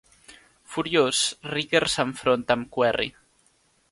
Furiós, 0.75 1.19
Rycker 1.51 1.83
s'enfronta 1.97 2.57
amb 2.59 2.73
Querry. 2.79 3.09